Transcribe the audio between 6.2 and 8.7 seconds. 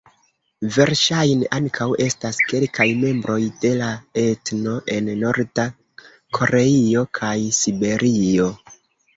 Koreio kaj Siberio.